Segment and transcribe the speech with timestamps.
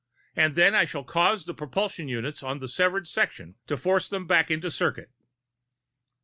[0.35, 4.25] And then I shall cause the propulsion units on the severed sections to force them
[4.25, 5.11] back into circuit."